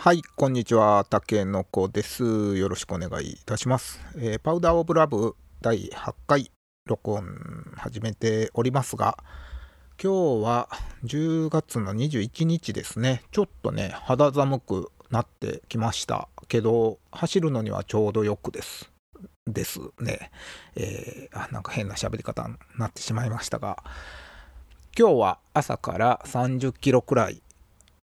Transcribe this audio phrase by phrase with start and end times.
[0.00, 1.04] はい、こんにちは。
[1.10, 2.56] たけのこです。
[2.56, 4.00] よろしくお願いいたします。
[4.16, 6.52] えーパウダーオブラブ第8回
[6.86, 7.26] 録音
[7.76, 9.18] 始めておりますが、
[10.00, 10.68] 今日は
[11.04, 13.24] 10月の21日ですね。
[13.32, 18.92] ちょっとね、肌寒くなってきましたけど、走るのにはちょうどよくです。
[19.48, 20.30] ですね。
[20.76, 23.82] えーあ、なんか変な喋り方になってしまいましたが、
[24.96, 27.42] 今日は朝から30キロくらい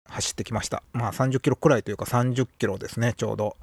[0.08, 0.82] 走ってきました。
[0.92, 3.56] まあ30キロくらいというか30キロですね、ちょうど。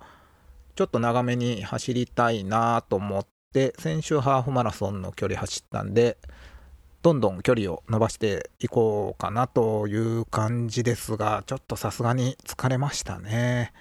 [0.75, 6.17] ちょっと長めに走りたいなと思って、先週ハーフマラソンの距離走ったんで、
[7.01, 13.73] どんどん距離を伸ばしていこうかなという感じですが、ちょっとさすがに疲れましたね。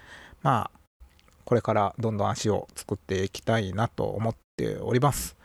[0.43, 0.79] まあ、
[1.45, 5.37] これからどんどん足を作っていきたいなと思っております。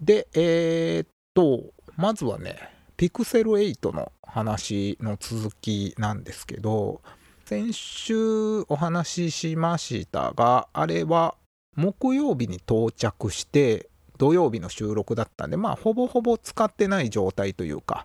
[0.00, 1.60] で、えーっと、
[1.96, 2.56] まずはね、
[3.00, 7.00] ピクセル8の話の続きなんですけど、
[7.46, 11.34] 先週お話ししましたが、あれは
[11.76, 18.04] 木曜日に到着して、土曜日の収録だったんで、まあ、ほぼほぼ使ってない状態というか、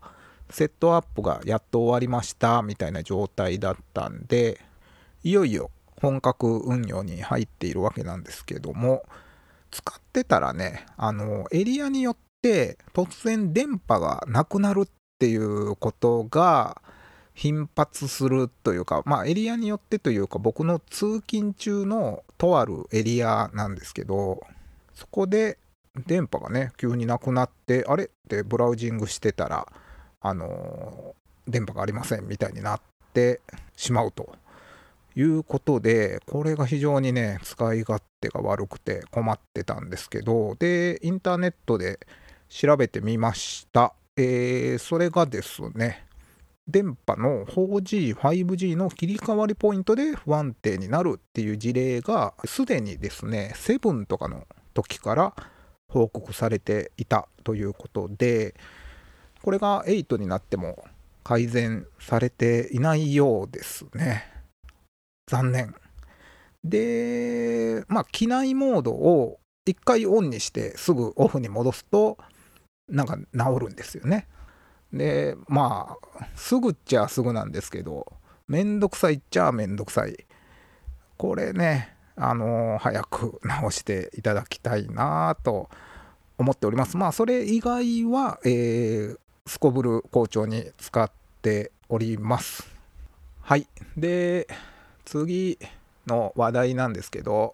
[0.49, 4.61] セットアップがやっと終わりましたみたいな状態だったんで、
[5.23, 9.03] いよいよ本格運用に入っているわけなんですけども、
[9.71, 16.79] 使ってたらね、あの、エリアによって突然電波がなくなるっていうことが
[17.33, 24.45] 頻発するというか、まあエリアによってというか、僕の通勤中のとあるエリアなんですけど、
[24.93, 25.57] そこで
[26.05, 29.67] 電波がね、急になくなって、あれってブラウジングしてたら、
[30.21, 31.15] あの
[31.47, 32.81] 電波がありませんみたいになっ
[33.13, 33.41] て
[33.75, 34.35] しまうと。
[35.17, 41.99] いうことで、これが非常にね、使い勝手が悪くて困ってたんですけど、で、インターネットで
[42.47, 43.93] 調べてみました。
[44.17, 46.05] えーそれがですね、
[46.67, 55.35] 電波の 4G、5G の切り替わりポイントで不安定になるっていう事例が、すでにですね、7とかの時から
[55.87, 58.55] 報告されていたということで、
[59.43, 60.83] これが8になっても
[61.23, 64.25] 改善されていないようですね。
[65.27, 65.75] 残念。
[66.63, 72.17] で、まあ、機内モードを一回オンにしてすぐオフに戻すと、
[72.87, 74.27] なんか治るんですよね。
[74.93, 78.11] で、まあ、すぐっちゃすぐなんですけど、
[78.47, 80.25] めんどくさいっちゃめんどくさい。
[81.17, 85.69] これね、あの早く直していただきたいなと
[86.37, 86.97] 思っております。
[86.97, 89.17] まあ、それ以外は、えー
[89.47, 92.67] すこぶる好調に使っております。
[93.41, 93.67] はい。
[93.95, 94.47] で、
[95.05, 95.59] 次
[96.07, 97.53] の話題なんですけど、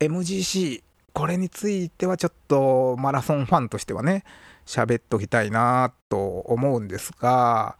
[0.00, 4.24] MGC、これについてはちょっとマラソンファンとしてはね、
[4.66, 7.76] 喋っときたいなと思うんですが、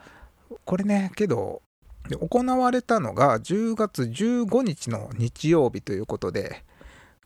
[0.64, 1.62] これね、けど、
[2.18, 6.64] 行われたのが10月15日の日曜日ということで、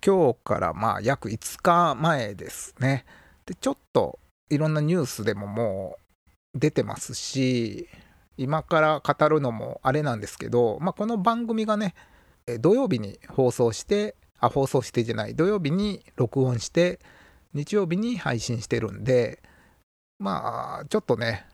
[0.04, 3.06] 今日からまあ約5日前ですね。
[3.47, 4.19] で、ちょっと
[4.50, 5.97] いろんなニュースでもも
[6.54, 7.88] う出てますし、
[8.36, 11.94] 今から語るのもあれなんですけど、まあ、この番組がね、
[12.60, 14.16] 土曜日に放送して、
[14.47, 17.00] あ、放送してじゃない、土曜日に録音して、
[17.53, 19.43] 日曜日に配信してるんで、
[20.19, 21.47] まあ、ちょっとね、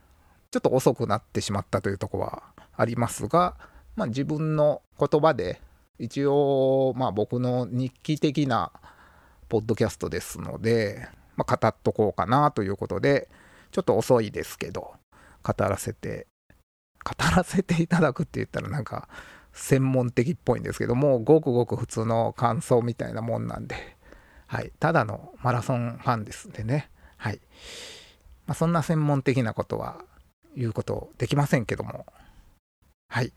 [0.50, 2.42] ちょっと遅くなってしまったというとこは
[2.76, 3.56] ありますが、
[3.96, 5.60] まあ、自分の言葉で、
[5.98, 8.72] 一応、まあ、僕の日記的な
[9.48, 11.06] ポッドキャストですので、
[11.36, 13.28] まあ、語っとこうかなということで、
[13.70, 14.94] ちょっと遅いですけど、
[15.42, 16.26] 語らせて、
[17.04, 19.08] 語らせていただくって言ったらなんか
[19.60, 23.76] 専門的っぽいんですけども、ごくごく普通の感想みたいなもんなんで、
[24.46, 27.40] はい、ただのマラソンファンですんでね、はい。
[28.46, 30.02] まあ、そんな専門的なことは
[30.56, 32.06] 言うことできませんけども、
[33.08, 33.32] はい。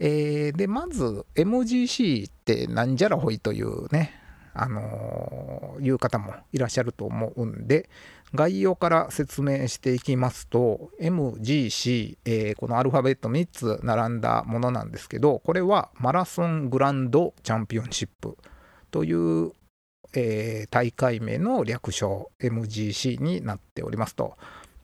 [0.00, 4.18] えーで、まず MGC ってなんじゃらほいというね、
[4.54, 7.90] あのーいう方もいらっしゃると思うんで、
[8.34, 18.38] 概要から説明していきますと、MGC、えーこのアルファベット3つ並んだものなんですけど、これはマラソングランドチャンピオンシップ
[18.90, 19.52] という、
[20.14, 24.36] えー大会名の略称 MGC になっておりますと。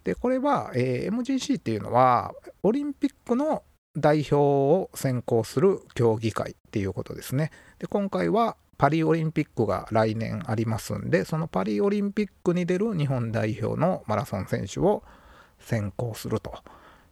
[0.04, 3.62] で、これは、えー MGC っていうのは、オリンピックの
[3.96, 7.50] 代表を選考する競技会っていうことですね。
[7.78, 15.02] で、今回はパリオリンピックが来年ありますんで、そのパリオリンピックに出る日本代表のマラソン選手を
[15.58, 16.54] 選考すると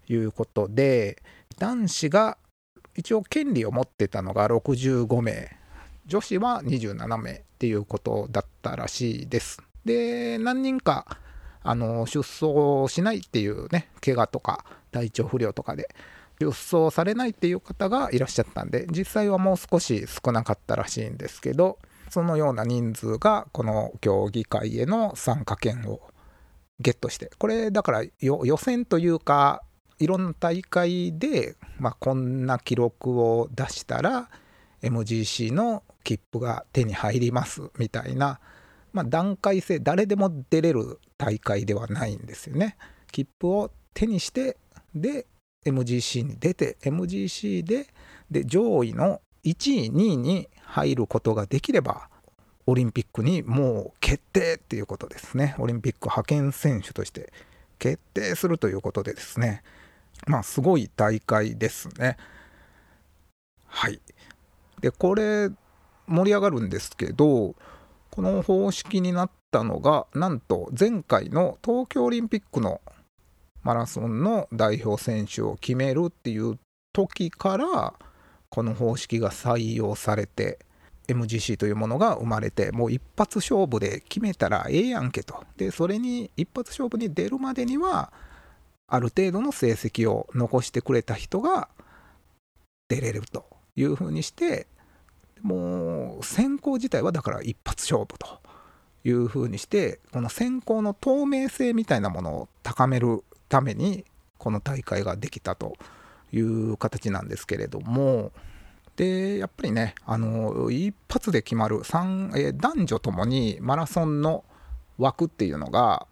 [0.09, 1.21] いうことで、
[1.59, 2.39] 男子が
[2.95, 5.59] 一応権利を持ってたのが65名、
[6.07, 9.61] 女子は27名っていうことだったらしいです。
[9.85, 11.19] で、何人か
[11.65, 15.89] あの出走しないっていうね、怪我とか体調不良とかで
[16.39, 21.79] 出走されないっていう方がいらっしゃったんで実際はもう少し少なかったらしいんですけど
[22.11, 26.01] そのような人数がこの競技会への参加権を
[26.79, 29.63] ゲットしてこれだから予選というか
[29.99, 34.29] いろんな大会で、まあ、こんな記録を出したら
[34.83, 38.41] MGC の切符が手に入りますみたいな、
[38.93, 42.77] まあ、段階性誰でも出れる大会ではないんですよね。
[43.11, 44.59] 切符を手にして
[44.95, 45.27] で
[45.67, 47.87] MGC に出て MGC で
[48.31, 52.09] で上位の1位2位に入ることができれば
[52.67, 55.55] オリンピックにもう決定っていうことですね。
[55.59, 57.33] オリンピック派遣選手として
[57.79, 59.63] 決定するということでですね。
[60.27, 62.17] まあすごい大会ですね。
[63.67, 64.01] はい。
[64.81, 65.51] でこれ
[66.09, 67.55] 盛り上がるんですけど
[68.11, 72.81] この方式になったのがなんと前回の東京オリンピックの
[73.67, 76.57] マラソンの代表選手を決めるっていう
[76.93, 77.95] 時から
[78.49, 80.61] この方式が採用されて
[81.09, 85.43] MGC というものが生まれてもう一発勝負で決めたらええやんけと。
[85.57, 88.13] でそれに一発勝負に出るまでには
[88.87, 91.69] ある程度の成績を残してくれた人が
[92.89, 94.69] 出れるというふうにして
[95.43, 98.41] もう選考自体はだから一発勝負と
[99.03, 104.05] いうふうにしてこの選考の透明性みたいなものを高めるために
[104.39, 105.77] この大会ができたと
[106.33, 108.33] いう形なんですけれども
[108.97, 114.45] でやっぱりねあの一発で決まる3、男女ともにマラソンの
[114.99, 116.07] 枠っていうのが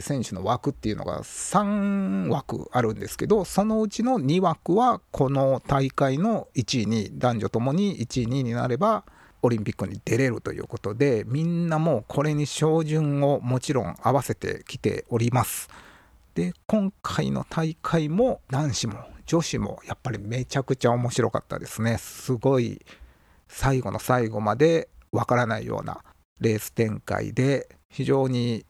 [0.00, 9.04] 選手の枠っていうのが3枠あるんですけどそのうちの2枠はこの大会の1位に男女ともに1位2位になれば
[9.42, 15.68] オリンピックに出れるということでみんなもうこれに照準をもちろん合わせてきております。
[16.38, 18.94] で今回の大会も男子も
[19.26, 21.98] 女子もやっぱりめちゃくちゃ面白かったですね。
[21.98, 22.80] すごい
[23.48, 26.04] 最後の最後までわからないような
[26.38, 28.64] レース展開で非常に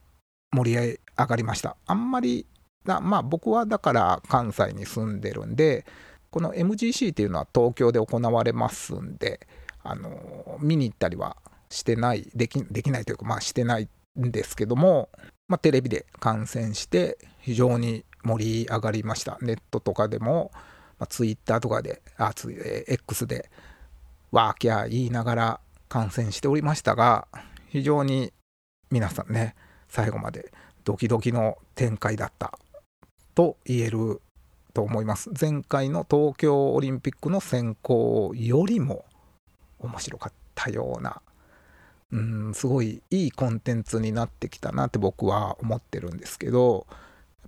[0.50, 1.76] 盛り上がりました。
[1.84, 2.46] あんまり
[2.86, 5.84] まあ僕はだから関西に住んでるんで
[6.30, 9.46] この MGC っていうのは東京で行われますんで
[9.82, 11.36] あの見に行ったりは
[11.68, 15.10] してないできできないというかまあしてないんですけども
[15.48, 17.18] まあ、テレビで観戦して
[17.48, 19.38] 非常に盛り上がりました。
[19.40, 20.50] ネットとかでも、
[20.98, 23.50] まあ、ツイッターとかで、あ、ツイ、え X で、
[24.32, 27.26] ワーキャー言いながら観戦しておりましたが、
[27.68, 28.34] 非常に
[28.90, 29.54] 皆さんね、
[29.88, 30.52] 最後まで
[30.84, 32.52] ドキドキの展開だった
[33.34, 34.20] と言える
[34.74, 35.30] と思います。
[35.30, 39.06] 前回の東京オリンピックの選考よりも
[39.78, 41.22] 面白かったような
[42.12, 46.86] うんすごいいいコンテンツになってきたなって僕は思ってるんですけど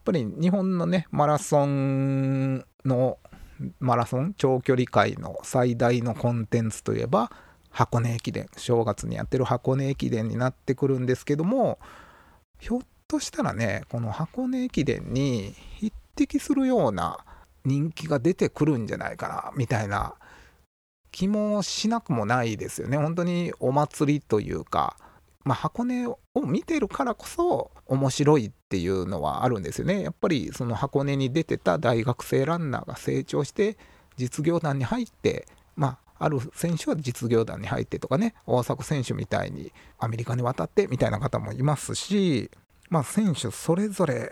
[0.00, 3.19] っぱり日本のねマラソンの
[3.79, 4.35] マラソン？
[4.35, 7.31] 長距離界の最大のコンテンツといえば
[7.70, 11.79] 箱根駅伝正月にやってる箱根駅伝になってくるんですけども
[12.58, 17.19] ひょっとしたらねこの箱根駅伝に匹敵するような
[17.64, 20.14] 人気が出てくるんじゃないかなみたいな
[21.12, 22.96] 気もしなくもないですよね。
[22.96, 24.96] 本当にお祭りというか、
[25.44, 30.03] まあ、箱根を見てるからこそ面白いっていうのはあるんですよね。
[30.03, 33.79] やっぱりその箱根に出てた大学生ランナーが成長して
[34.17, 42.51] 実業団に入って、まあ、ある選手は実業団に入ってとかね、大迫選手みたいにアメリカに渡ってみたいな方もいますし、
[42.91, 44.31] まあ、選手それぞれ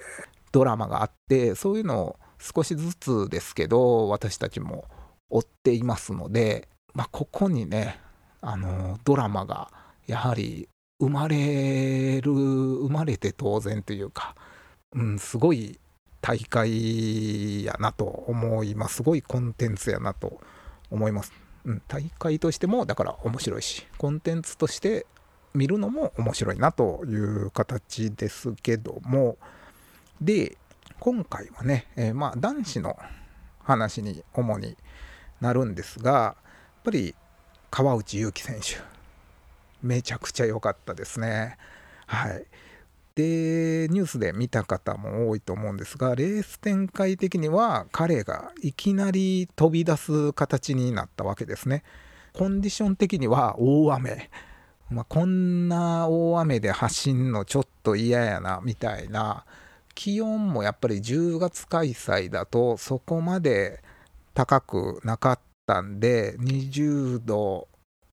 [0.52, 4.84] ドラマがあって、そういうのを少しずつですけど、私たちも
[5.30, 7.98] 追っていますので、まあ、ここにね
[8.40, 9.70] あのドラマが
[10.06, 10.68] やはり
[11.00, 14.34] 生まれる生まれて当然というか、
[14.92, 15.78] うん、すごい
[16.20, 18.96] 大会やなと思います。
[18.96, 20.40] すごいコンテンツやなと
[20.90, 21.32] 思います、
[21.64, 25.06] うん、大会としてもだから面白いしコンテンツとして
[25.54, 29.38] 見るのも面白いなという形ですけども。
[30.20, 30.56] で
[30.98, 32.98] 今回はね、えー、まあ男子の
[33.62, 34.76] 話に主に
[35.40, 37.14] なるんですがやっぱり
[37.70, 38.97] 川内優輝選手。
[39.82, 41.56] めちゃくちゃ良かったですね。
[42.06, 42.46] はい、
[43.14, 51.82] でニュースで見た方も多いと思うんですがレース展開的には彼がいきなり飛び出す形になったわけですね。
[52.32, 54.30] コンディション的には大雨、
[54.90, 59.44] まあ、こんな大雨で走んのちょっと嫌やなみたいな
[59.94, 63.82] 気温もやっぱり10月開催だとそこまで
[64.34, 67.66] 高くなかったんで、20度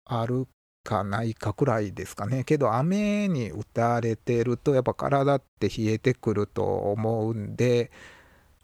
[0.05, 0.47] ある
[0.85, 2.43] かないかくらいですかね。
[2.43, 7.91] けど雨に打たれてるとやっぱ体って冷えてくると思うんで、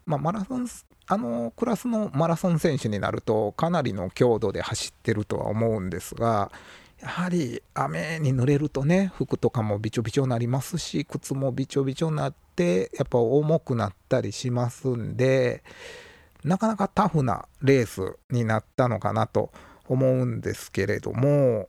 [0.06, 0.66] まあ、マラソン
[1.08, 6.52] あのクラスのマラソン選手になるとかなりの強度で走ってるとは思うんですが
[7.00, 15.64] やはり雨に濡れるとね服とかもびちょびちょになりますし靴もびちょびちょになってやっぱ重くなったりしますんで
[16.44, 19.50] なかなかタフなレースになったのかなと
[19.88, 21.68] 思うんですけれども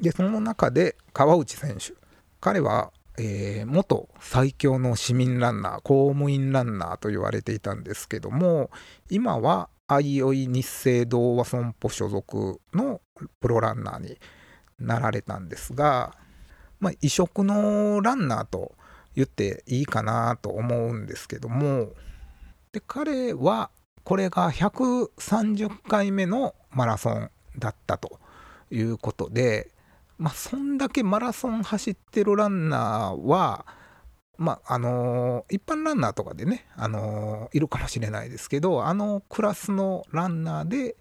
[0.00, 1.94] でその中で川内選手。
[2.40, 8.70] 彼は、えー、元最強の市民ランナー公務員ランナーと言われていたんですけども
[9.10, 13.00] 今は相生日生同和損保所属の
[13.40, 14.18] プロランナーに
[14.80, 16.16] なられたんですが、
[16.80, 18.72] まあ、異色のランナーと
[19.14, 21.90] 言っていいかなと思うんですけども
[22.72, 23.70] で彼は
[24.04, 28.18] これが130回目のマラソンだったと
[28.70, 29.70] いうことで、
[30.22, 33.66] まあ、そんだけマラソン走ってるランナーは、
[34.38, 40.94] まああのー、一般ランナーとかでね、あのー、いるかもしれないですけどあのクラスのランナーで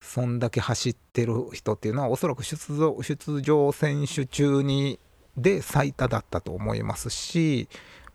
[0.00, 5.00] そんだけ走ってる人っていうのはおそらく出場出場選手中に
[5.36, 7.68] で最多だったと思いますし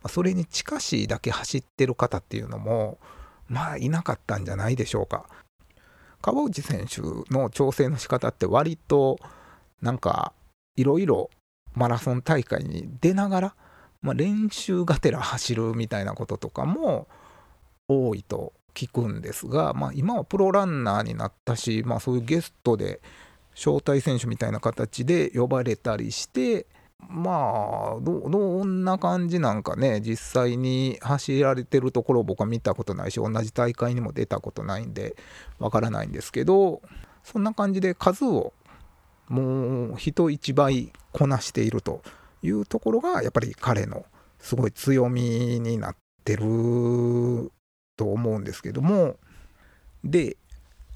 [0.08, 2.98] それに近しいだけ走ってる方っていうのも
[3.50, 5.28] まあいなかったんじゃないでしょうか。
[6.22, 9.20] 川内選手の調整の仕方って割と
[9.82, 10.34] なんか
[10.76, 11.30] いろいろ
[11.74, 13.56] マラソン大会に出ながら、
[14.02, 17.08] まあ、練習がてら走るみたいなこととかも
[17.88, 23.02] 多いと聞くんですが、まあ、今はプロランナーになったし、まあ、そういうゲストで
[23.54, 26.66] 招待選手みたいな形で呼ばれたりして
[27.10, 35.16] まあどんな感じなんかね実際に走られてるところを僕は見たことないし同じ大会にも出たことないんで
[35.60, 36.82] わからないんですけど
[37.24, 38.54] そんな感じで数を
[39.30, 42.02] もう人一倍こなしていると
[42.42, 44.06] いうところがやっぱり彼の
[44.40, 47.52] すごい強みになってる
[47.98, 49.18] と思うんですけども。
[50.04, 50.38] で、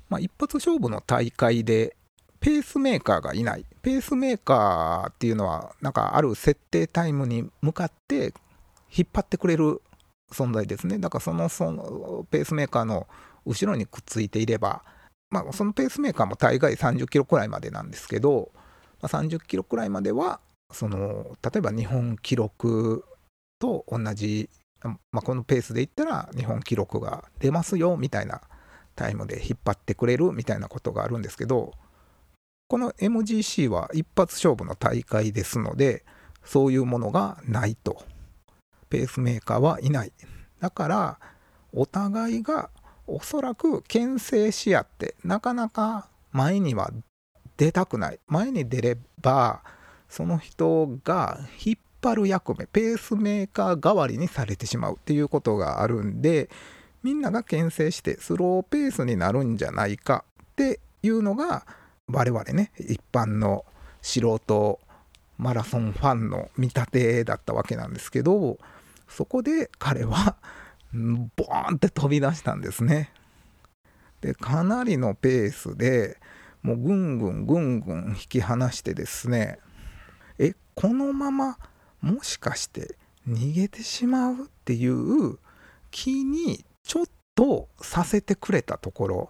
[0.09, 1.95] まあ、一発勝負の大会で
[2.39, 3.65] ペースメーカーがいない。
[3.81, 8.33] ペースメーカーっていうのはなんかある設定タイムに向かって
[8.95, 9.81] 引っ張ってくれる
[10.31, 10.99] 存在ですね。
[10.99, 13.07] だからそのそのペースメーカーの
[13.45, 14.83] 後ろにくっついていれば、
[15.31, 18.51] まあ、そのペースメーカーも大概30キロくらいまでなんですけど、
[19.01, 20.39] まあ、30キロくらいまでは
[20.71, 23.05] その例えば日本記録
[23.59, 24.49] と同じ
[24.81, 28.41] まあ、このペースでいったら日本記録が出ますよみたいな
[28.95, 31.73] タイムで引っ張ってくれるみたいなことがあるんですけど
[32.69, 36.05] この MGC は一発勝負の大会ですので
[36.45, 38.03] そういうものがないと。
[38.89, 40.11] ペースメーカーはいない。
[40.59, 41.19] だから
[41.73, 42.69] お互いが
[43.09, 46.91] おそらく牽制し合ってなかなか前には
[47.57, 48.19] 出たくない。
[48.27, 49.61] 前に出れば
[50.07, 56.49] その人が引っ張る役目ペースメーカー代わりにされてしまうっていうことがあるんで
[57.03, 61.65] みんなが牽制してスローペースになるんじゃないかっていうのが
[62.07, 63.65] 我々ね一般の
[64.01, 64.79] 素人
[65.37, 68.57] マラソンファンの見立てだったわけなんですけど
[69.07, 70.35] そこで彼は
[70.93, 73.11] ボーンって飛び出したんですね。
[74.21, 76.19] でかなりのペースで
[76.61, 79.59] もうぐんぐんぐんぐん引き離してですね
[80.37, 81.57] えこのまま
[82.01, 85.37] もしかして逃げてしまうっていう
[85.91, 87.05] 気にちょっ
[87.35, 89.29] とさせてくれたところ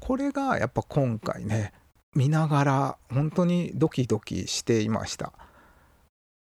[0.00, 1.72] これがやっぱ今回ね
[2.14, 5.32] 見ながら本当にドキドキしていました、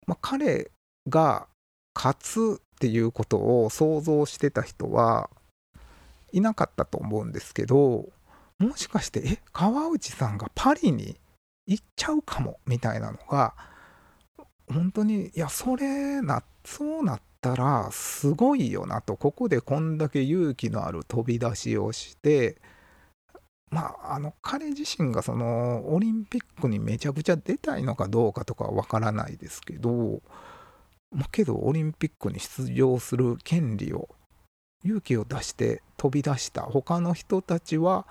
[0.06, 0.70] まあ、彼
[1.08, 1.46] が
[1.94, 5.28] 勝つっていうことを想像してた人は
[6.30, 8.08] いなかったと思うんですけど
[8.60, 11.16] もしかしてえ川内さんがパリに
[11.66, 13.54] 行っちゃうかもみたいなのが
[14.72, 22.58] 本当にいやそれなそうなったらすごいよなとここでこんだけ勇気のある飛び出しをして
[23.70, 30.20] まああの彼自身がそのオリンピックにめちゃくちゃ出たいのかどうかとかはわからないですけど
[31.10, 34.08] まあけどオリンピックに出場する権利を
[34.84, 38.06] 勇気を出して飛び出した他の人たちは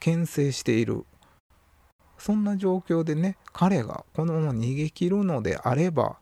[0.00, 1.04] 牽制している。
[2.18, 6.16] そんな状況でね彼がこのまま逃げ切るのであれば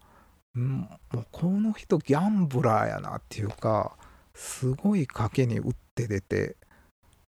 [0.55, 3.97] もうこの人ギャンブラーやなっていうか
[4.35, 6.57] すごい賭けに打って出て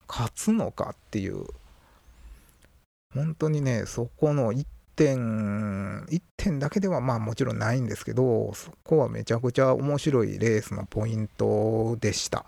[0.07, 1.45] 勝つのかっていう。
[3.13, 4.67] 本当にねそこの1
[5.01, 12.45] 点1点だけではまあもちろんないんですけどそこはめちゃくちゃ面白いレースのポイントでした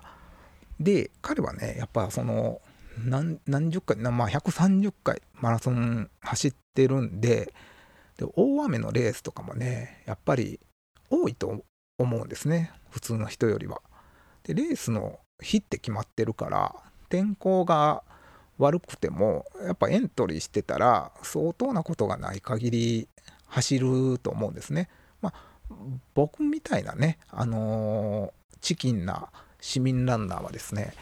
[0.79, 2.61] で彼はねやっぱその
[3.03, 7.51] 何何十回、まあ、130回マラソン走ってるんで
[8.17, 10.59] で大雨のレースとかもねやっぱり
[11.09, 11.63] 多いと
[11.97, 13.81] 思うんですね普通の人よりは。
[14.43, 16.75] でレースの日って決まってるから
[17.09, 18.03] 天候が
[18.57, 23.07] 悪くてもやっぱエントリーしてたら相当なことがない限り
[23.47, 24.89] 走ると思うんですね。
[25.21, 25.75] まあ、
[26.13, 29.29] 僕みたいなね、あのー、チキンな
[29.61, 30.93] 市民ランナーはですね、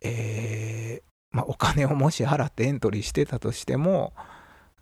[0.00, 4.12] えー、まあ、お金をもし払ってエントリーしてたとしても、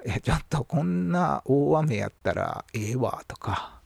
[0.04, 3.80] えちょっとこんな大雨やったらええわとか、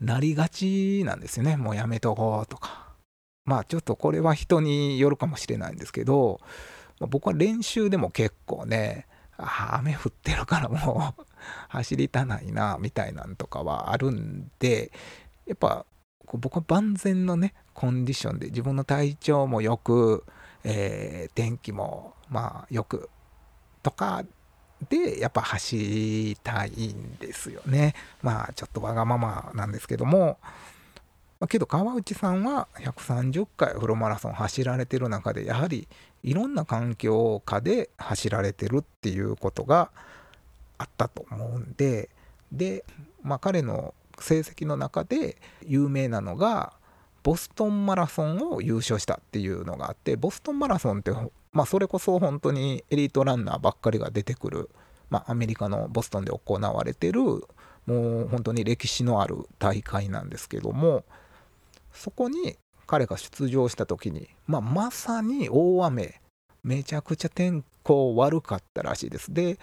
[0.00, 1.56] なりがちなんですよね。
[1.56, 2.86] もうやめとこうとか。
[3.44, 6.40] まあちょっとこれは人によるかもしれないんですけど、
[7.00, 9.06] 僕は練習でも結構ね、
[9.38, 11.24] あ雨降ってるからもう
[11.68, 14.90] 走りたないなみたいなんとかはあるんで
[15.46, 15.84] やっぱ
[16.32, 20.24] 僕は万全のねコンディションで自分の体調もよく、
[20.64, 23.10] えー、天気もまあよく
[23.82, 24.24] とか
[24.88, 27.94] でやっぱ走りたいんですよね。
[28.22, 30.38] まあちょっとわがままなんですけども
[31.40, 35.86] まけど川内さんは130回フルマラソン走られてる中でやはり
[36.22, 39.90] いろんな環境下で走られてるっていうことが
[40.78, 42.08] あったと思うんで
[42.52, 42.84] で、
[43.22, 46.72] まあ、彼の成績の中で有名なのが
[47.22, 51.10] ボストンマラソンを優勝したっていうのがあってボストンマラソンって、
[51.52, 54.70] まあ、それこそ本当にエリートランナーばっかりが出てくる、
[55.10, 61.04] まあ、アメリカのボストンで行われてるもう本当に歴史のある大会なんですけども
[61.96, 66.20] そこに彼が出場した時に、まあ、まさに大雨
[66.62, 69.58] めちゃくちゃ天候悪かったらしいですで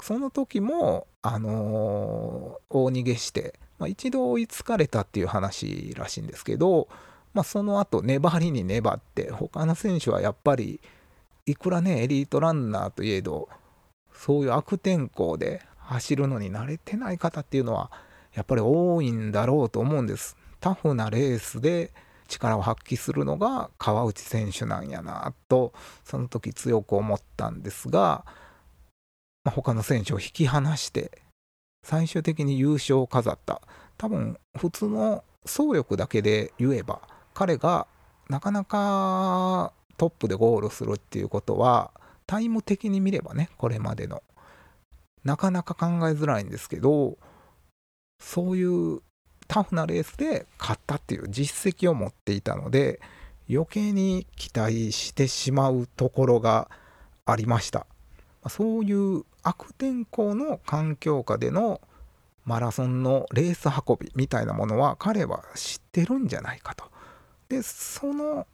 [0.00, 6.88] その時も、あのー、大逃げして、まあ、一度追いつかれたっていう話らしいんですけど、
[7.34, 10.80] まあ、その後粘りに粘って他の選手はやっぱり
[11.46, 13.48] いくらねエリートランナーといえど
[14.12, 17.90] そういう悪天候で走るのに慣れてない方っていうのは
[18.34, 20.36] やっぱり多いんだろうと思うんです。
[20.62, 21.92] タフなレースで
[22.28, 28.24] 力を発揮するのが川内選手なんやなとその時強く思ったんですが
[29.44, 31.22] まあ、他の選手を引き離して
[31.84, 33.60] 最終的に優勝を飾った。
[33.98, 37.02] 多分普通の総力だけで言えば
[37.34, 37.86] 彼が
[38.28, 41.90] なかなかトップでゴールするっていうことは
[42.26, 44.22] タイム的に見ればねこれまでの。
[45.24, 47.16] なかなか考えづらいんですけど
[48.20, 49.00] そういう
[49.52, 53.02] タフなレースで勝ったっていう実績を持っていたので
[53.50, 56.70] 余計に期待してしまうところが
[57.26, 57.86] ありました
[58.48, 61.82] そういう悪天候の環境下での
[62.46, 66.86] マラソンのレース運びみたいなものは彼は知ってるんじゃないかと。
[67.50, 68.46] でその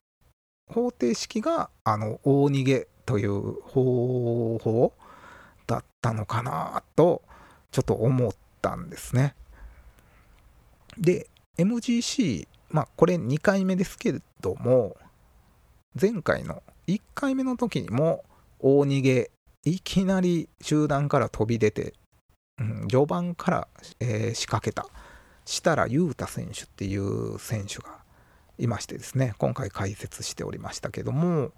[0.66, 4.92] 方程式があの大逃げという方法
[5.68, 7.22] だったのかなと
[7.70, 9.37] ちょっと思ったんですね。
[10.98, 14.96] で MGC まあこれ2回目ですけれども
[16.00, 18.24] 前回の1回目の時にも
[18.61, 19.30] 大逃げ
[19.64, 21.94] いきなり集団から飛び出て、
[22.58, 23.68] うん、序盤から、
[24.00, 24.87] えー、仕掛けた
[25.44, 27.98] 設楽悠太選手っていう選手が
[28.58, 31.52] いましてですね今回解説しておりましたけども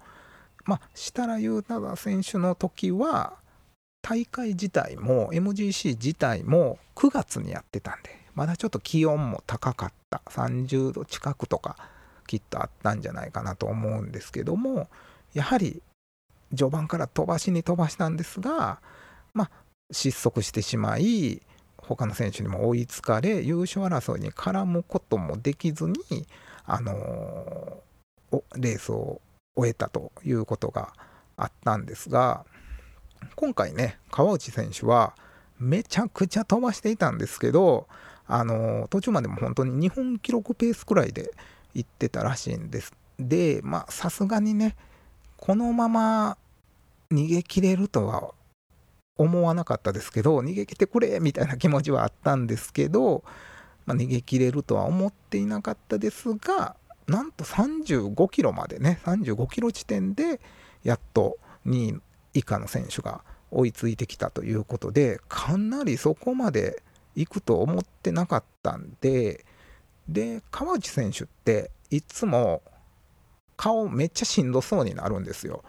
[0.65, 3.33] まあ設楽悠太選手の時は
[4.01, 10.01] 大会自体も MGC 自体も9月にやってたんでまだちょっと気温も高かった。
[10.29, 11.77] 30度近くとか
[12.27, 14.87] きっとあったんじゃないかなと思うんですけども
[15.33, 15.81] やはり
[16.55, 18.79] 序盤から飛ばしに飛ばしたんですが、
[19.33, 19.51] まあ、
[19.91, 21.41] 失速してしまい
[21.77, 25.95] 他の選手にも追いつかれ優勝争いに絡むこともできずに、
[26.65, 29.21] あのー、レースを
[29.55, 30.93] 終えたということが
[31.37, 32.45] あったんですが
[33.35, 35.15] 今回ね川内選手は
[35.59, 37.87] めちゃくちゃ飛ばしていたんですけど、
[38.33, 41.31] あの、途中までも本当に日本記録ペースくらいで
[41.73, 42.93] 行ってたらしいんです。
[43.27, 44.75] でまあさすがにね
[45.37, 46.37] このまま
[47.11, 48.33] 逃げ切れるとは
[49.17, 53.23] 思わなかったですけど逃げ切ってくれみたいな気持ちはあったんですけど、
[53.85, 56.75] まあ、逃げ切れるとは思っていなかったですが
[57.07, 60.39] なんと35キロまでね35キロ地点で
[60.83, 62.01] やっと2位
[62.33, 66.81] 以下の選手が追いついてきたということでかなりそこまで
[67.15, 69.45] 行くと思ってなかったんで
[70.07, 72.61] で川内選手っていつも
[73.57, 75.63] 顔めっちゃしんどそうになるんですよ。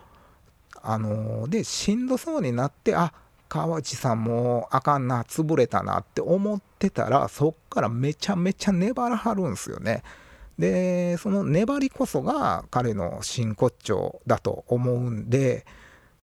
[0.83, 3.13] あのー、でしんどそうになってあ
[3.49, 10.03] 川内さんもあかんな潰れたなって思ってたらそっからめちゃめちゃ粘らはるんですよね。
[10.59, 15.67] でその粘りこそが彼の真骨頂だと思うんで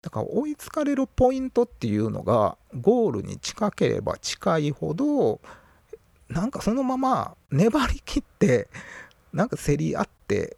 [0.03, 5.41] だから追いつかれるポイントっていうのがゴールに近ければ近いほど
[6.29, 8.69] なんかそのまま粘りきって
[9.33, 10.57] なんか競り合って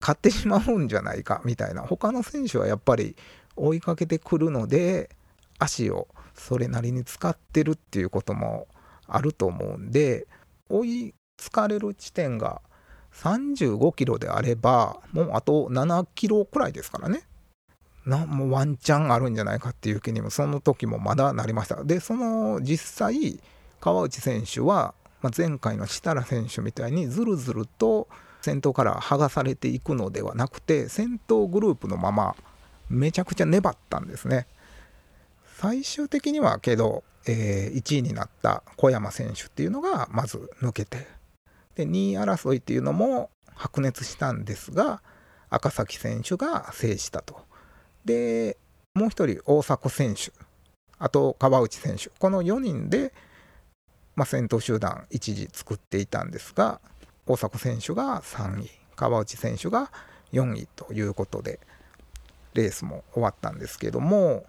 [0.00, 1.82] 勝ってしまうんじゃないかみたいな。
[1.82, 3.16] 他の選手はやっぱり
[3.56, 5.10] 追いかけてくるので
[5.58, 8.66] 足をそれなりに使ってるっていうことも
[9.06, 10.26] あると思うんで
[10.68, 12.62] 追いつかれる地点が
[13.12, 17.22] 35キロであればもうあと7キロくらいですからね。
[18.06, 21.84] なもワンチャンあるんじゃないかっていう気にもその時もまだなりました。
[21.84, 23.40] でその実際
[23.80, 28.08] 川内選手は、まあ、前回の設楽選手みたいにずるずると
[28.40, 32.34] 先頭から剥がされていくのではなくて先頭グループのまま
[32.88, 34.46] めちゃくちゃ粘ったんですね。
[35.58, 41.06] 最終的にはけど、えー、1位になった小山選手っていうのがまず抜けて
[41.76, 45.02] で2位争いっていうのも白熱したんですが
[45.50, 47.51] 赤崎選手が制したと。
[48.04, 48.56] で
[48.94, 50.32] もう1人大迫選手
[50.98, 53.12] あと川内選手この4人で、
[54.14, 56.80] まあ、先頭集団一時作っていたんですが
[57.26, 59.90] 大迫選手が3位川内選手が
[60.32, 61.60] 4位ということで
[62.54, 64.44] レースも終わったんですけども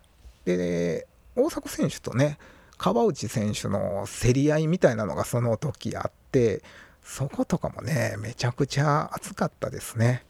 [0.46, 2.38] で大迫選手とね
[2.78, 6.62] 川内選手の競り合いみたいなのがその時あって
[7.02, 10.26] そことかもねめちゃくちゃ熱かったですね。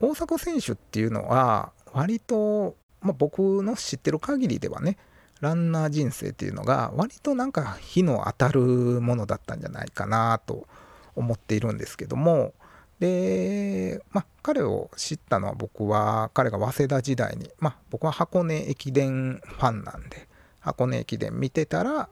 [0.00, 4.98] 大迫選手っていうのは割と、まあ、僕の知ってる限りではね
[5.40, 10.66] ランナー人生っていうのが割となんか火の当たるものだったんじゃないかなと
[11.14, 12.54] 思っているんですけども
[13.00, 20.28] で、まあ、彼を知ったのは僕は彼が早稲田時代に、まあ、僕は箱根駅伝ファンなんで
[20.60, 22.08] 箱根駅伝見てたら、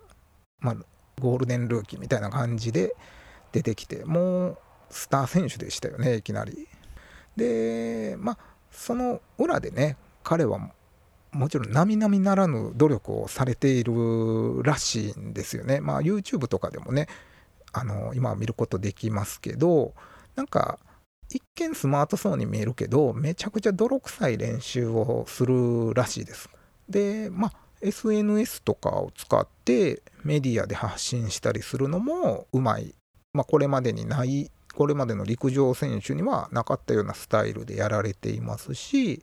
[0.61, 0.77] まあ、
[1.20, 2.94] ゴールデンルーキーみたいな感じで
[3.53, 4.59] 出てきてもう
[4.90, 6.68] スター選手でしたよねいきなり。
[7.37, 8.38] でまあ
[8.70, 10.59] その裏でね彼は
[11.33, 15.81] もちろん並々ならぬ努力をされているらしいんですよね。
[15.81, 17.09] まあ YouTube とかでもね
[17.73, 19.94] あの今見ることできますけど
[20.37, 20.79] なんか
[21.31, 26.49] 一見スマートそうに見えるけどめちゃくちゃ泥臭い練習をするらしいです。
[26.88, 32.94] でまあ SNS とかを使ってメディアで発信したりするのもうまい、
[33.35, 39.23] まあ、これまでにないこれまでの陸上選手にはなかったようなスタイルでやられていますし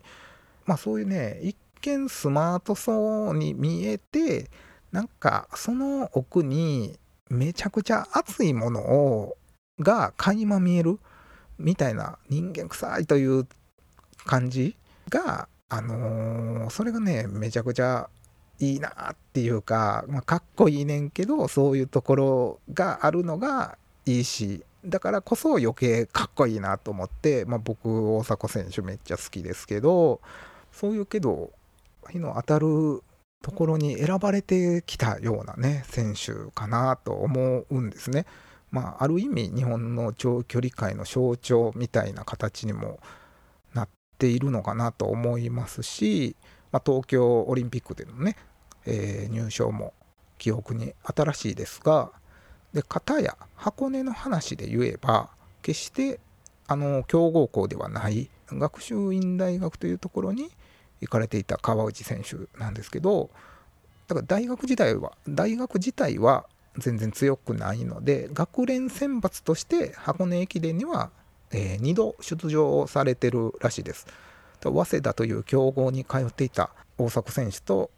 [0.66, 4.50] まあそういうね一見スマートそうに見えて
[4.92, 6.98] なんかその奥に
[7.30, 9.38] めちゃくちゃ熱いものを
[9.80, 11.00] が垣間見える
[11.58, 13.48] みたいな人間臭いという
[14.26, 14.76] 感じ
[15.10, 18.10] が、あのー、それがねめちゃくちゃ
[18.60, 30.22] いいなっていうか、まあ、かっこいいねんけどそういうところがあるのがいいしだからこそ余計かっこいいなと思って、まあ、僕大迫選手めっちゃ好きですけど
[30.72, 31.52] そういうけど
[32.10, 33.04] 日の当たる
[33.44, 38.26] ところに選ばれてきたようなね選手かなと思うんですね。
[38.70, 43.00] まあ、ある意味日本の長距離界の象徴みたいな形にも
[43.74, 46.38] なっているのかなと思いますし、
[46.72, 48.38] まあ、東京オリンピックでのね、
[48.86, 49.94] えー、入賞も
[50.38, 52.14] 記憶に新しいですが
[52.74, 55.30] で片や箱根の話で言えば
[55.62, 56.20] 決して
[56.68, 60.52] あの強豪校ではない学習院大学というところに
[61.02, 63.30] 行かれていた川内選手なんですけど
[64.08, 66.46] だから大学時代は大学自体は
[66.78, 71.12] 全然強くないので学連選抜として箱根駅伝には、
[71.52, 74.08] えー、2度出場されてるらしいです。
[74.64, 77.90] 早稲田という強豪に通っていた大迫選手と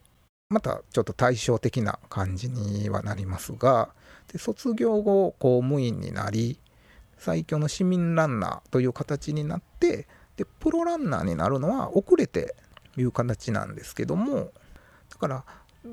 [0.50, 3.90] またちょっと対照的な感じにはなりますが
[4.32, 6.58] で卒業後公務員になり
[7.18, 12.56] 最強の市民ランナーという形になってでプロランナーになるのは遅れて
[12.98, 14.52] いう形なんですけども
[15.10, 15.44] だから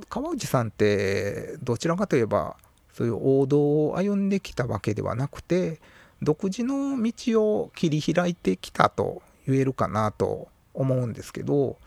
[0.08, 2.56] 川内さんってどちらかといえば
[2.92, 5.80] そういう王道を歩んできたわけではなくて
[6.22, 11.78] 独自の道を切り開いてきたと言えるかなと思うんですけど、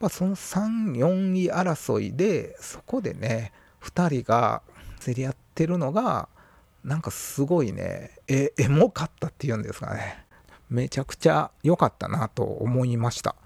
[0.00, 4.62] まあ、その34位争いでそこでね2人が
[5.06, 6.28] 競り合ってるのが
[6.82, 10.24] なんかすごいねえエモかったっていうんですかね
[10.68, 13.36] めちゃくちゃ良かったなと思いました。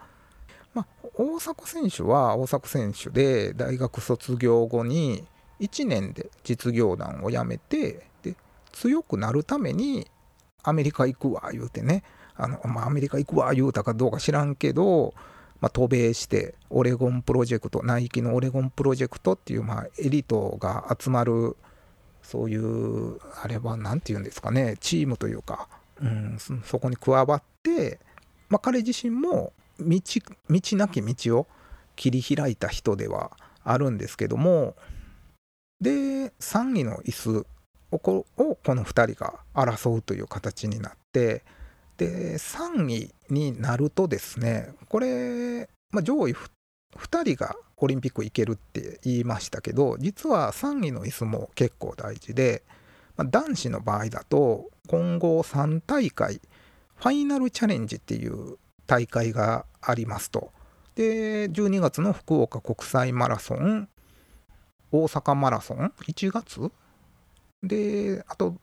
[0.72, 5.26] まあ、大迫選手は大迫選手で大学卒業後に
[5.60, 8.36] 1年で実業団を辞めてで
[8.72, 10.10] 強くなるために
[10.62, 12.04] アメリカ行くわ言うてね
[12.36, 15.12] あの、まあ、アメリカ行くわ言うたかどうか知らんけど、
[15.60, 21.56] まあ、渡米してオレゴンプロジェクトナイキのオレゴンプロジェクトっていう、まあ、エリートが集まる
[22.22, 25.68] そういうあれは何て言うんですかねチームというか、
[26.00, 27.98] うん、そこに加わって、
[28.48, 30.00] まあ、彼自身も道
[30.48, 31.46] 道なき道を
[31.96, 33.32] 切り開いた人では
[33.64, 34.74] あるんですけども
[35.80, 35.90] で
[36.40, 37.46] 3位の椅子
[37.90, 41.42] をこの2人が争うという形になって
[42.00, 52.62] で3位になるとですねこれ、まあ、上位2人がオリンピック行けるって言いましたけど実は3位の椅子も結構大事で、
[53.18, 56.40] まあ、男子の場合だと今後3大会
[56.96, 60.52] ファイナルチャレンジっていう大会がありますと。
[60.94, 63.88] で12月の福岡国際マラソン
[64.90, 66.72] 大阪マラソン1月？
[67.62, 68.56] であと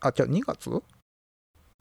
[0.00, 0.82] あじゃあ2月？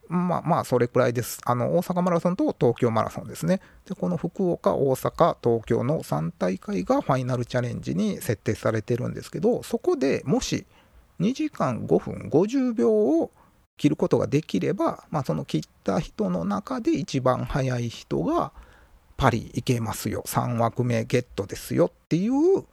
[0.09, 1.39] まあまあそれくらいです。
[1.45, 3.61] あの大阪マラソンと東京マラソンですね。
[3.87, 10.65] でこの福岡、大阪、東京の3大会がファイナルチャレンジに設定されてるんですけどそこでもし
[11.19, 13.31] 2時間5分50秒を
[13.77, 18.51] 切ることができれば、まあ、その切った人の中で一番速い人が
[19.15, 22.65] パリ行けますよ3枠目ゲットですよっていう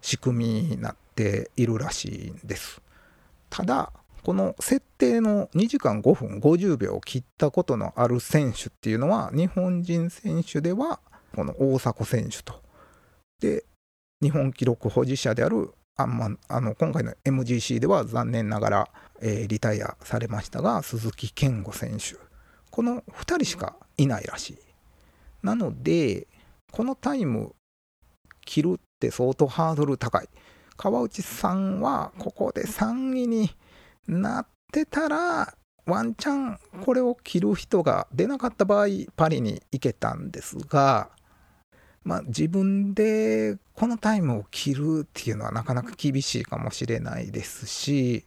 [0.00, 2.80] 仕組みになっているらしいんです
[3.50, 3.92] ただ
[4.26, 10.98] この設定の2時間5分50秒を切ったことのある選手っていうのは日本人選手では
[11.36, 12.60] この大迫選手と。
[13.38, 13.64] で
[14.20, 18.88] 日本記録保持者であるあまあの今回の MGC では残念ながら、
[19.22, 22.16] えー、リタイアされましたが鈴木健吾選手。
[22.72, 24.58] この2人しかいないらしい。
[25.44, 26.26] なので
[26.72, 27.54] このタイム
[28.44, 30.28] 切るって相当ハードル高い。
[30.76, 33.50] 川内さんはここで3位に
[34.06, 35.54] なってたら
[35.86, 41.10] ワンチャンこれを切る人が出なかった場合パリに行けたんですが
[42.06, 48.24] まあ、自分でこのタイムを切るっていうのはなかなか厳しいかもしれないですし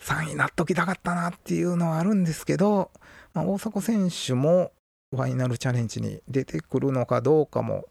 [0.00, 2.90] 3位になっときたかったなっていうのはあるんですけど、
[3.34, 4.72] まあ、大迫選手も
[5.14, 7.84] ファイナルチャレンジに出てくるのかどうかも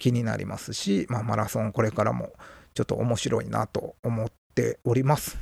[0.00, 2.32] 気になりますし、まあ、マラソンこれからも
[2.74, 5.38] ちょっと面白いなと思っております。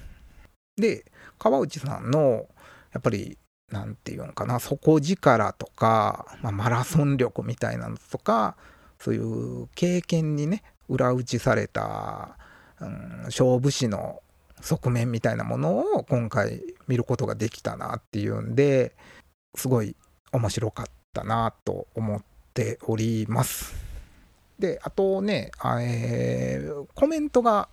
[0.77, 1.05] で
[1.39, 2.47] 川内さんの
[2.93, 3.39] やっぱり
[3.71, 8.57] 何て言うんかな底力とか、まあ、マラソン力みたいなのとか
[8.99, 12.37] そういう経験にね裏打ちされた、
[12.81, 14.23] うん、勝負師の
[14.61, 18.95] 側面みたいなものを今回見ることができたなっていうんで
[19.57, 19.97] すごい
[20.33, 22.23] 面白かったなと思っ
[22.55, 23.75] ております。
[24.59, 27.69] であとね、えー、コメントが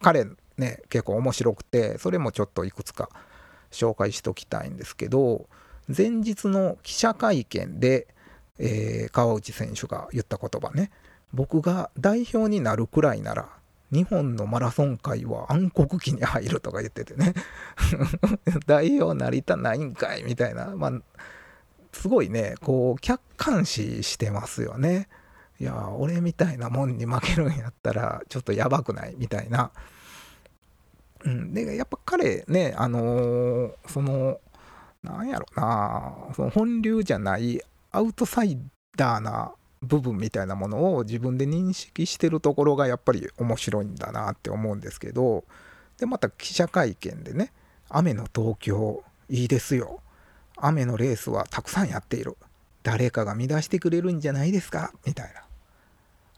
[0.00, 0.26] 彼
[0.60, 3.08] ね結構面白くてそれもちょっといくつか
[3.72, 5.48] 紹介しておきたいんですけど
[5.88, 8.06] 前日の記者会見で、
[8.58, 10.90] えー、川内選手が言った言葉ね。
[11.32, 13.48] 僕が代表になるくらいなら
[13.92, 17.34] 日本のマラソン界は暗黒期に入るとか言っててね。
[18.66, 20.92] 代表なりたないんかいみたいな、まあ、
[21.92, 25.08] すごいねこう客観視してますよね。
[25.58, 29.72] いや俺みたいなもんに負けるんやったらちょっとやばくないみたいな
[31.24, 34.40] うん、でやっぱ彼ねあのー、その
[35.02, 38.58] なんやろなその本流じゃないアウトサイ
[38.96, 39.52] ダーな
[39.82, 45.44] 部分みたいなものを自分で認識してるところがやっぱり面白いんだなって思うんですけど
[45.98, 47.52] でまた記者会見でね
[47.88, 50.00] 「雨の東京いいですよ。
[50.56, 52.36] 雨のレースはたくさんやっている。
[52.82, 55.42] 誰かが乱してくれるんじゃないですか」みたいな。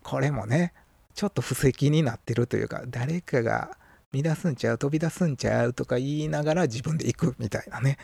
[0.03, 0.73] これもね
[1.15, 3.77] ちょっと布石になってるというか誰かが
[4.13, 7.99] 乱すんちゃう飛び出すんちゃうとか言いながら自分で行くみたいなね。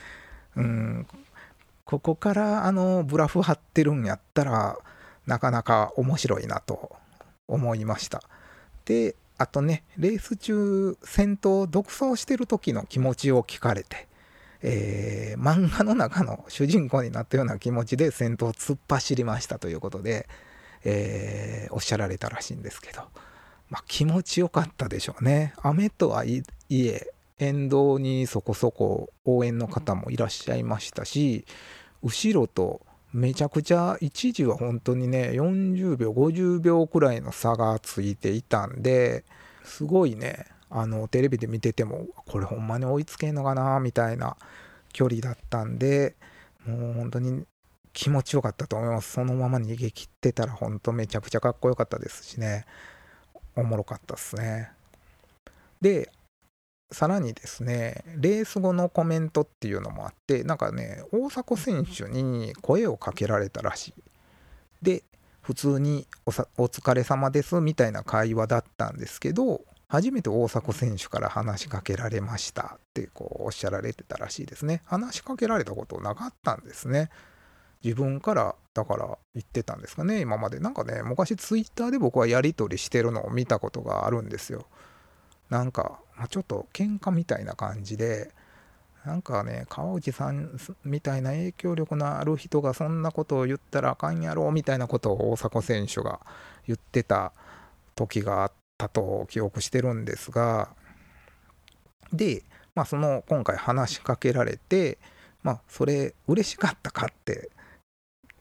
[0.57, 1.07] うん。
[1.85, 4.79] ここからあのブラフ張ってるんやったら
[5.27, 6.97] なかなか面白いなと
[7.47, 8.23] 思いました。
[8.85, 14.09] であとねレース中先頭独走してる時の気持ちを聞かれて
[14.63, 20.29] えー、漫画の中の主人公になったような気持ちで先頭突っ走りましたということで、
[20.85, 23.03] えー、おっしゃられたらしいんですけど、
[23.71, 25.53] まあ、気持ちよかったでしょうね。
[25.63, 27.07] 雨とはいえ、
[27.39, 31.45] 沿道にそこそこ応援の方もいらっしゃいましたし、
[32.03, 32.81] 後ろと
[33.13, 39.25] めちゃくちゃ一時は本当にね、40秒、50秒くらいの差がついていたんで、
[39.65, 44.37] すごいね、あのテレビで見てても、これほんまに追いつけんのかなみたいな
[44.93, 46.17] 距離だったんで、
[46.67, 47.45] もう本当に
[47.93, 49.13] 気持ちよかったと思います。
[49.13, 52.67] そのまま逃げ切ってたら本当めちゃくちゃかっこよかったですしね。
[53.59, 54.71] おもろかったっすね。
[55.81, 56.11] で、
[56.91, 63.95] さらにですね、レース後のコメントっていうのもあって、なんかね、大迫選手に声をかけられたらしい。
[64.81, 65.05] で、
[65.43, 74.83] 普通にお疲れ様ですみたいな会話だったんですけど、初めて大迫選手から話しかけられましたってこうおっしゃられてたらしいですね。
[74.85, 77.11] 話しかけられたことなかったんですね。
[77.85, 80.61] 自分からだから言ってたんですかね今まで。
[80.61, 84.67] なんかね昔ツイッターで僕はやり取りしてるのを見たことがあるんですよ。
[85.51, 88.31] なんか、まあ、ちょっと喧嘩みたいな感じで
[89.05, 96.21] なんかね川内さんみたいな影響力のある人がそんなことを言ったらあかんやろみたいなことを大迫選手が
[96.67, 97.33] 言ってた
[97.97, 100.69] 時があったと記憶してるんですが
[102.13, 102.43] で、
[102.75, 104.99] まあ、その今回話しかけられて、
[105.43, 107.51] まあ、それ嬉しかったかって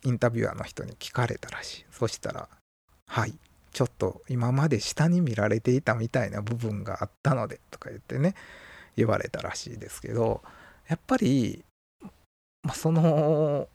[0.04, 2.48] インタビュアーの人に聞かれたらしいそしたら
[3.08, 3.38] 「はい
[3.72, 8.36] ちょっと今まで下に見られていたみたいな部分があったので」とか言ってね
[8.96, 10.42] 言われたらしいですけど
[10.88, 11.64] やっぱり、
[12.64, 13.68] まあ、その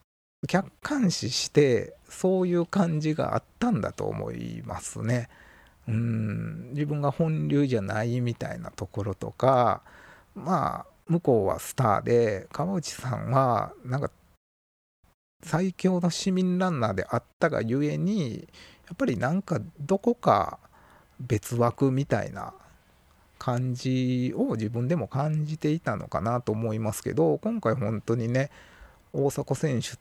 [0.48, 5.28] 客観視してそういう感じがあったんだと思いますね。
[5.88, 9.82] うん自分が本流じゃないみたいなところとか
[10.34, 14.10] まあ向こうはスターで川内さんはなんか
[15.42, 18.48] 最強の市民ランナーであったがゆえに
[18.86, 20.58] やっぱりなんかどこか
[21.20, 22.54] 別枠みたいな
[23.38, 28.50] 感じを自分でも感じていたのかなと思いますけど今回本当にね
[29.12, 29.98] 大迫選手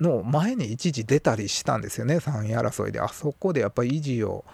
[0.00, 3.00] の前に一時出たりしたんですよね3位争いで。
[3.00, 4.44] あそこでやっぱり維持を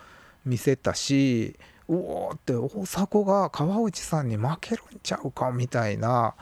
[0.44, 6.34] 見せたしおおって大迫が川内さんに負けるんちゃうかみたいな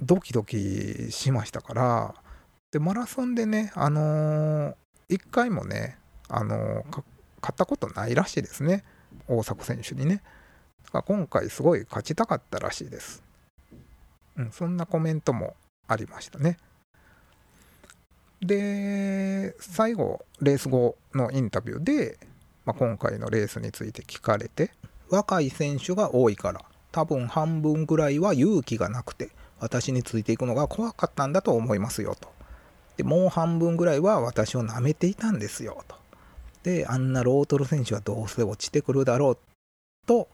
[0.00, 2.14] ドキドキしましたから
[2.74, 4.74] でマラソンでねあのー、
[5.08, 5.96] 1回もね
[6.28, 6.84] あのー、
[7.40, 8.82] 勝ったことないらしいですね。
[9.28, 10.22] 大迫選手にね。
[10.92, 13.24] 今回すごい勝ちたかったらしいです、
[14.36, 15.56] うん、そんなコメントも
[15.88, 16.56] ありましたね。
[18.40, 22.18] で最後レース後のインタビューで
[22.64, 24.72] まあ、今回のレースについて聞かれて
[25.10, 26.60] 若い選手が多いから
[26.90, 32.33] 多分半分ぐらいは勇気がなくて私についていくのが怖かったんだと思いますよと。
[32.96, 35.96] でもう半分ぐらいは私を舐めていたんですよと
[36.62, 39.38] であんなロートル選手はどうせ落ちてくるだろう
[40.06, 40.28] と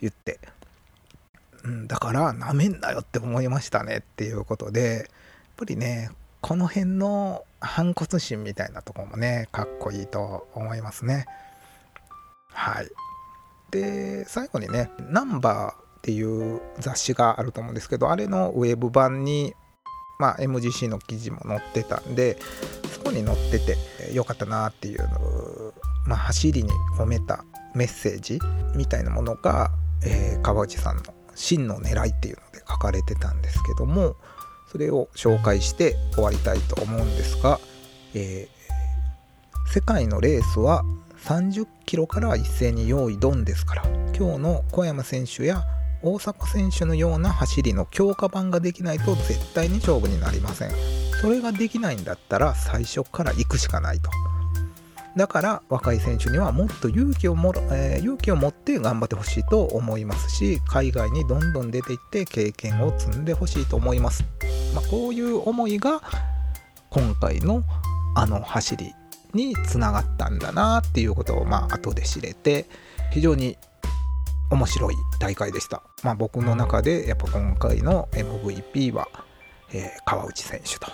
[0.00, 0.38] 言って、
[1.64, 5.06] うん、だから舐めんなよって思いましたねっていうことでやっ
[5.56, 11.26] ぱりねこの辺の反骨心みたいなとこもねかっこいいと思いますね。
[12.52, 12.88] はい。
[13.70, 16.22] で、最後にね、ナンバーってい
[16.56, 19.54] う雑誌があると思うんですけど、あれのウェブ版に、
[20.20, 22.36] まあ、MGC の記事も載ってたんで、
[22.92, 25.00] そこに載っててよかったなっていう、
[26.06, 27.42] まあ、走りに込めた
[27.74, 28.38] メッセージ
[28.76, 29.70] みたいなものが、
[30.04, 31.02] えー、川内さんの
[31.34, 34.14] 真の狙いっていうので書かれてたんですけども、
[34.70, 37.58] それを紹介して終わりたいと思うんですが、
[38.14, 40.84] えー、世界のレースは
[41.24, 45.64] 30キロから一斉に用意ドンですから今日の小山選手や
[46.02, 50.70] 大迫選手のような走りの強化版ができないと絶対に勝負になりません。
[51.20, 54.10] それができないんだったら最初から行くしかないと。
[55.16, 64.24] だから若い選手にはもっと勇気をも、えー、勇気を持って頑張ってほしいと思いますし海外にどんどん出ていって経験を積んでほしいと思います、
[64.74, 66.00] まあ、こういう思いが
[66.90, 67.64] 今回の
[68.14, 68.92] あの走り
[69.34, 72.66] につながったんだなっていうことをまあ後で知れて
[73.12, 73.56] 非常に
[74.50, 75.82] 面白い大会でした。
[76.02, 79.08] まあ、僕の中でやっぱ今回の MVP は、
[79.72, 80.90] えー、川内選手と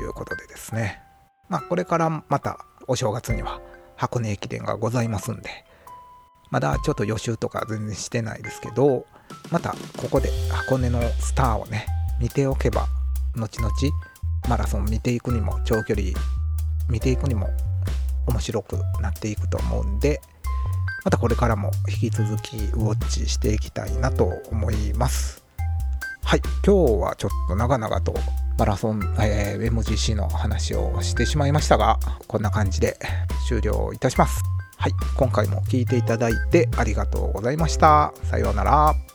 [0.00, 1.00] いうことでですね。
[1.48, 3.60] まあ、これからまたお正月には
[3.96, 5.50] 箱根駅伝がございますんで、
[6.50, 9.06] まだちょっと予習とか全然してないですけど、
[9.50, 11.86] またここで箱根のスターをね、
[12.20, 12.86] 見ておけば、
[13.36, 13.72] 後々
[14.48, 16.08] マラソン見ていくにも長距離
[16.88, 17.48] 見ていくにも
[18.26, 20.20] 面白くなっていくと思うんで
[21.04, 25.42] またこれからも引き続きウォッチしていきたいなと思います。
[26.24, 26.40] はい。
[26.64, 28.14] 今日はちょっと長々と
[28.58, 32.96] マラソン、えー、MGC の話をしてしまいましたがこんな感じで
[33.48, 34.42] 終了いたします。
[34.76, 34.92] はい。
[35.16, 38.12] 今回も聴いていただいてありがとうございました。
[38.24, 39.11] さようなら。